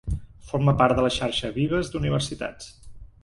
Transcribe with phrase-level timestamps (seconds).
[0.51, 2.73] Forma part de la Xarxa Vives d'Universitats.